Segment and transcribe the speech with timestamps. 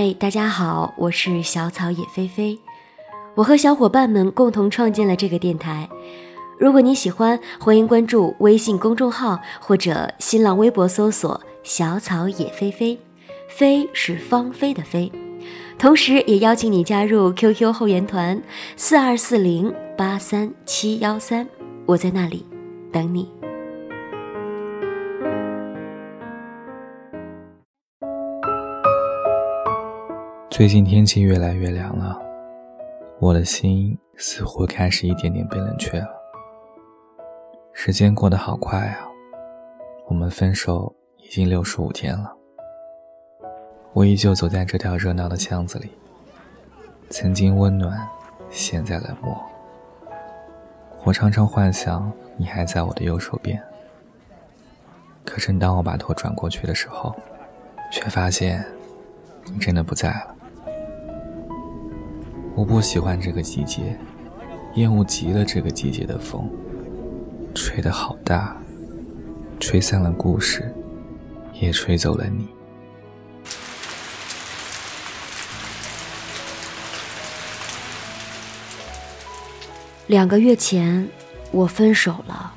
[0.00, 2.56] 嗨，大家好，我是小草野菲菲。
[3.34, 5.88] 我和小伙伴们共同创建了这个电台。
[6.56, 12.96] 如果你喜欢，欢迎关注微信公众号或者新浪微博搜索“小草野菲菲”，
[13.50, 15.10] 菲是芳菲的菲。
[15.76, 18.40] 同时，也邀请你加入 QQ 后援团
[18.76, 21.44] 四二四零八三七幺三，
[21.86, 22.46] 我在那里
[22.92, 23.28] 等你。
[30.58, 32.20] 最近天气越来越凉了，
[33.20, 36.08] 我的心似乎开始一点点被冷却了。
[37.72, 39.06] 时间过得好快啊，
[40.08, 42.34] 我们分手已经六十五天了。
[43.92, 45.92] 我依旧走在这条热闹的巷子里，
[47.08, 47.96] 曾经温暖，
[48.50, 49.40] 现在冷漠。
[51.04, 53.62] 我常常幻想你还在我的右手边，
[55.24, 57.14] 可正当我把头转过去的时候，
[57.92, 58.66] 却发现
[59.44, 60.34] 你真的不在了。
[62.58, 63.96] 我不喜欢这个季节，
[64.74, 66.50] 厌恶极了这个季节的风，
[67.54, 68.60] 吹得好大，
[69.60, 70.74] 吹散了故事，
[71.52, 72.48] 也吹走了你。
[80.08, 81.08] 两个月前，
[81.52, 82.52] 我分手了。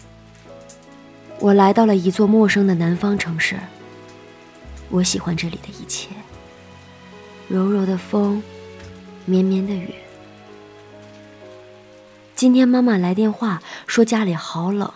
[1.38, 3.56] 我来到了一座陌生的南方城市。
[4.90, 6.10] 我喜欢这里的一切，
[7.48, 8.42] 柔柔的风。
[9.26, 9.94] 绵绵的雨。
[12.36, 14.92] 今天妈妈来电话说家里好冷，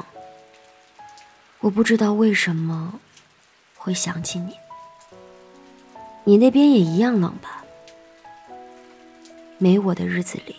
[1.60, 3.00] 我不知道为什么
[3.76, 4.56] 会想起你。
[6.24, 7.64] 你那边也一样冷吧？
[9.60, 10.56] 没我的日子里，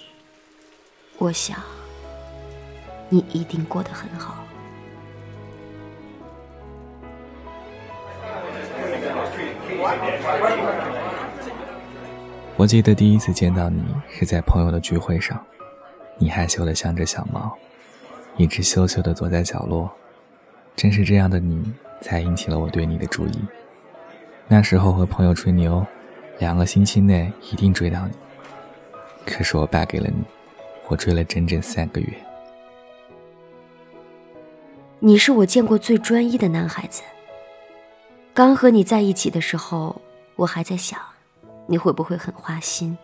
[1.19, 1.59] 我想
[3.09, 4.45] 你一定过得很好。
[12.59, 15.39] 我记得第一次见到你是在朋友的聚会上，
[16.17, 17.55] 你害羞的像只小猫，
[18.39, 19.91] 一直羞羞的躲在角落。
[20.75, 21.71] 正是这样的你，
[22.01, 23.33] 才引起了我对你的注意。
[24.49, 25.87] 那时候和朋友吹牛，
[26.39, 28.13] 两个星期内一定追到你。
[29.27, 30.25] 可是我败给了你，
[30.89, 32.09] 我追了整整三个月。
[34.99, 37.03] 你是我见过最专一的男孩子。
[38.33, 40.01] 刚和你在一起的时候，
[40.37, 40.99] 我还在想。
[41.67, 42.97] 你会不会很花心，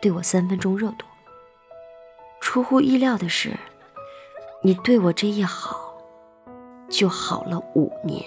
[0.00, 1.04] 对我三分钟热度？
[2.40, 3.56] 出乎意料的是，
[4.62, 5.92] 你对我这一好，
[6.88, 8.24] 就好了五年。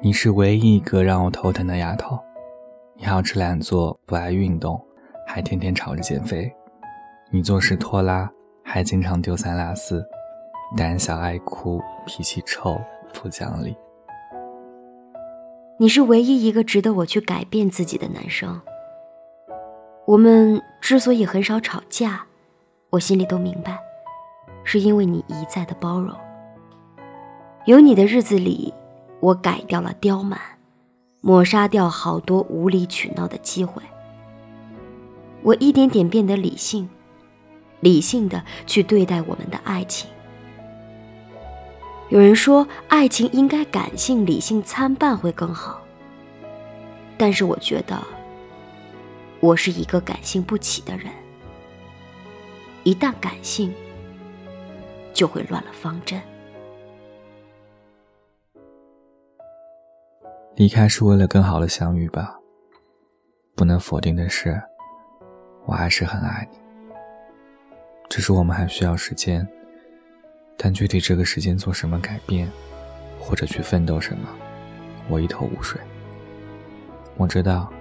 [0.00, 2.18] 你是唯一一个让我头疼的丫头，
[2.94, 4.80] 你好吃懒做，不爱运动，
[5.26, 6.50] 还天天吵着减肥。
[7.30, 8.30] 你做事拖拉，
[8.62, 10.06] 还经常丢三落四，
[10.76, 12.80] 胆小爱哭，脾气臭，
[13.12, 13.76] 不讲理。
[15.80, 18.60] 你是唯一一个值得我去改变自己的男生。
[20.06, 22.26] 我们之所以很少吵架，
[22.90, 23.78] 我心里都明白，
[24.62, 26.14] 是因为你一再的包容。
[27.64, 28.74] 有你的日子里，
[29.20, 30.38] 我改掉了刁蛮，
[31.22, 33.82] 抹杀掉好多无理取闹的机会。
[35.40, 36.90] 我一点点变得理性，
[37.80, 40.10] 理性的去对待我们的爱情。
[42.10, 45.80] 有人说，爱情应该感性、理性参半会更好。
[47.16, 47.96] 但是我觉得，
[49.38, 51.06] 我是一个感性不起的人。
[52.82, 53.72] 一旦感性，
[55.14, 56.20] 就会乱了方针。
[60.56, 62.36] 离开是为了更好的相遇吧。
[63.54, 64.60] 不能否定的是，
[65.64, 66.58] 我还是很爱你。
[68.08, 69.46] 只是我们还需要时间。
[70.62, 72.46] 但具体这个时间做什么改变，
[73.18, 74.28] 或者去奋斗什么，
[75.08, 75.80] 我一头雾水。
[77.16, 77.72] 我知道，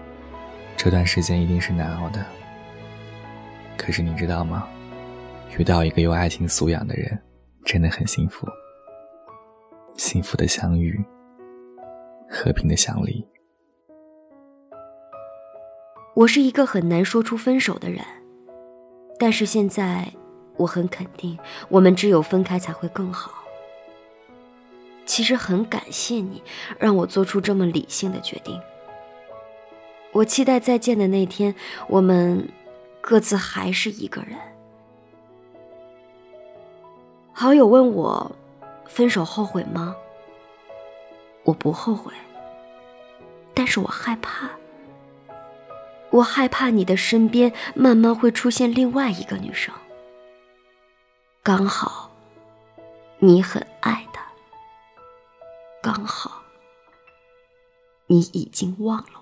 [0.78, 2.26] 这段时间一定是难熬的。
[3.76, 4.66] 可是你知道吗？
[5.58, 7.22] 遇到一个有爱情素养的人，
[7.66, 8.48] 真的很幸福。
[9.98, 11.04] 幸福的相遇，
[12.30, 13.28] 和平的相离。
[16.16, 18.00] 我是一个很难说出分手的人，
[19.20, 20.14] 但是现在。
[20.60, 21.40] 我很肯定，
[21.70, 23.32] 我们只有分开才会更好。
[25.06, 26.44] 其实很感谢你，
[26.78, 28.60] 让我做出这么理性的决定。
[30.12, 31.56] 我期待再见的那天，
[31.88, 32.50] 我们
[33.00, 34.38] 各自还是一个人。
[37.32, 38.36] 好友问我，
[38.86, 39.96] 分手后悔吗？
[41.44, 42.12] 我不后悔，
[43.54, 44.50] 但是我害怕。
[46.10, 49.74] 我害怕你的身边慢慢会出现另外一个女生。
[51.42, 52.12] 刚好，
[53.18, 54.22] 你很爱他。
[55.82, 56.44] 刚好，
[58.08, 59.22] 你已经忘了我。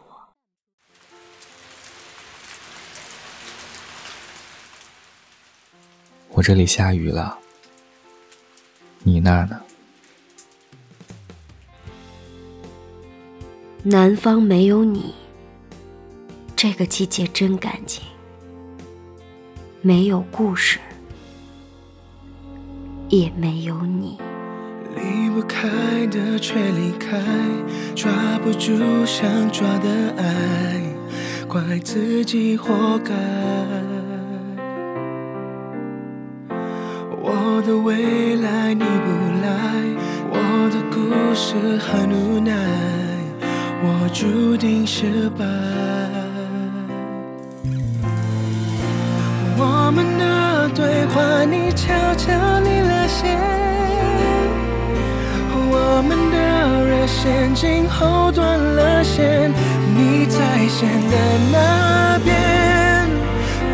[6.29, 7.37] 我这里下雨了，
[9.03, 9.61] 你那儿呢？
[13.83, 15.13] 南方没有你，
[16.55, 18.03] 这个季节真干净，
[19.81, 20.79] 没有故事，
[23.09, 24.17] 也没有你。
[24.95, 25.67] 离不开
[26.07, 27.17] 的却离开，
[27.95, 28.11] 抓
[28.43, 29.87] 不住想抓的
[30.17, 30.81] 爱，
[31.47, 33.13] 怪自己活该。
[37.21, 39.09] 我的未来你不
[39.41, 39.83] 来，
[40.31, 42.51] 我的故事很无奈，
[43.83, 45.45] 我注定失败。
[57.53, 59.51] 今后断了线，
[59.95, 61.17] 你在线的
[61.51, 63.07] 那边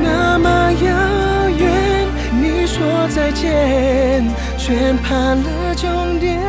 [0.02, 2.08] 那么遥远，
[2.42, 4.24] 你说再见，
[4.58, 6.40] 却怕了终点。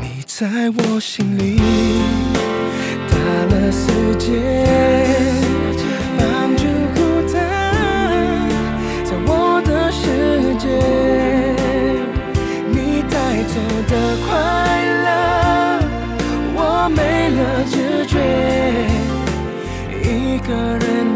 [0.00, 0.46] 你在
[0.76, 1.60] 我心里
[3.08, 3.16] 打
[3.54, 5.03] 了死结。
[20.46, 21.13] 个人